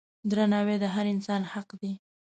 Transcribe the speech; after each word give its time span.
درناوی 0.31 0.75
د 0.81 0.85
هر 0.93 1.05
انسان 1.13 1.41
حق 1.51 1.69
دی. 1.81 1.93